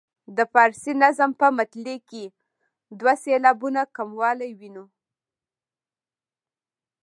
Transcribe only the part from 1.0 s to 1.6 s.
نظم په